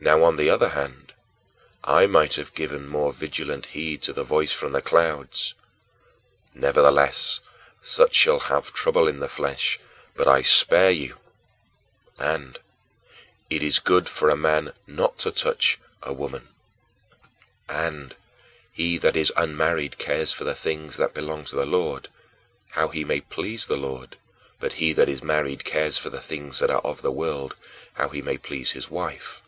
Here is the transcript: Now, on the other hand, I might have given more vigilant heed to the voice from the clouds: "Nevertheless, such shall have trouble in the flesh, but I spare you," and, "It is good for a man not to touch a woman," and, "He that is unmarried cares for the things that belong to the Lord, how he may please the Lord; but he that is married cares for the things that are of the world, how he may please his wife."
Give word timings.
Now, 0.00 0.22
on 0.22 0.36
the 0.36 0.48
other 0.48 0.68
hand, 0.68 1.12
I 1.82 2.06
might 2.06 2.36
have 2.36 2.54
given 2.54 2.86
more 2.86 3.12
vigilant 3.12 3.66
heed 3.66 4.00
to 4.04 4.12
the 4.12 4.22
voice 4.22 4.52
from 4.52 4.70
the 4.70 4.80
clouds: 4.80 5.54
"Nevertheless, 6.54 7.40
such 7.82 8.14
shall 8.14 8.38
have 8.38 8.72
trouble 8.72 9.08
in 9.08 9.18
the 9.18 9.28
flesh, 9.28 9.80
but 10.14 10.28
I 10.28 10.40
spare 10.42 10.92
you," 10.92 11.18
and, 12.16 12.60
"It 13.50 13.60
is 13.60 13.80
good 13.80 14.08
for 14.08 14.28
a 14.28 14.36
man 14.36 14.72
not 14.86 15.18
to 15.18 15.32
touch 15.32 15.80
a 16.00 16.12
woman," 16.12 16.46
and, 17.68 18.14
"He 18.70 18.98
that 18.98 19.16
is 19.16 19.32
unmarried 19.36 19.98
cares 19.98 20.32
for 20.32 20.44
the 20.44 20.54
things 20.54 20.96
that 20.98 21.12
belong 21.12 21.44
to 21.46 21.56
the 21.56 21.66
Lord, 21.66 22.08
how 22.70 22.86
he 22.88 23.04
may 23.04 23.20
please 23.20 23.66
the 23.66 23.76
Lord; 23.76 24.16
but 24.60 24.74
he 24.74 24.92
that 24.92 25.08
is 25.08 25.24
married 25.24 25.64
cares 25.64 25.98
for 25.98 26.08
the 26.08 26.20
things 26.22 26.60
that 26.60 26.70
are 26.70 26.82
of 26.82 27.02
the 27.02 27.10
world, 27.12 27.56
how 27.94 28.08
he 28.10 28.22
may 28.22 28.38
please 28.38 28.70
his 28.70 28.88
wife." 28.88 29.42